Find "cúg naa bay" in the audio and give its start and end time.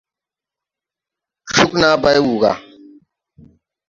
1.53-2.17